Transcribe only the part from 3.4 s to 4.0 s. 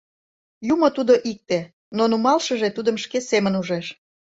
ужеш.